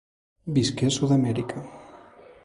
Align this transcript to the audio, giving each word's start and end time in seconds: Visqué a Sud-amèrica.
Visqué 0.55 0.87
a 0.87 0.93
Sud-amèrica. 0.95 1.63